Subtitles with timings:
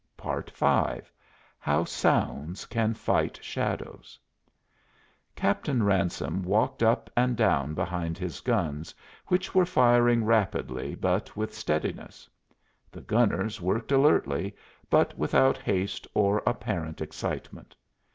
[0.19, 1.03] V
[1.59, 4.17] HOW SOUNDS CAN FIGHT SHADOWS
[5.35, 8.95] Captain Ransome walked up and down behind his guns,
[9.27, 12.27] which were firing rapidly but with steadiness.
[12.91, 14.55] The gunners worked alertly,
[14.89, 17.75] but without haste or apparent excitement.